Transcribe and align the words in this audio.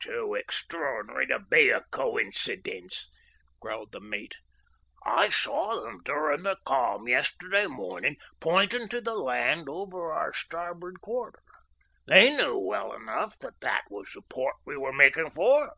"Too 0.00 0.32
extraordinary 0.34 1.26
to 1.26 1.38
be 1.38 1.68
a 1.68 1.82
coincidence," 1.90 3.10
growled 3.60 3.92
the 3.92 4.00
mate. 4.00 4.36
"I 5.04 5.28
saw 5.28 5.82
them 5.82 6.00
during 6.02 6.44
the 6.44 6.56
calm 6.64 7.06
yesterday 7.08 7.66
morning, 7.66 8.16
pointing 8.40 8.88
to 8.88 9.02
the 9.02 9.14
land 9.16 9.68
over 9.68 10.10
our 10.14 10.32
starboard 10.32 11.02
quarter. 11.02 11.42
They 12.06 12.34
knew 12.34 12.56
well 12.56 12.94
enough 12.94 13.38
that 13.40 13.60
that 13.60 13.84
was 13.90 14.10
the 14.14 14.22
port 14.22 14.54
they 14.64 14.78
were 14.78 14.94
making 14.94 15.28
for." 15.28 15.74